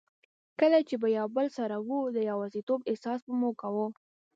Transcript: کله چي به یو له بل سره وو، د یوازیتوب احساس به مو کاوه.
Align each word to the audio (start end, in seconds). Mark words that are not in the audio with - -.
کله 0.59 0.79
چي 0.87 0.95
به 1.01 1.07
یو 1.17 1.27
له 1.27 1.33
بل 1.35 1.47
سره 1.57 1.75
وو، 1.87 1.99
د 2.15 2.17
یوازیتوب 2.31 2.79
احساس 2.91 3.19
به 3.27 3.33
مو 3.39 3.49
کاوه. 3.61 3.87